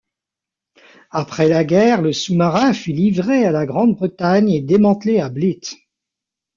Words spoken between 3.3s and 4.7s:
à la Grande-Bretagne et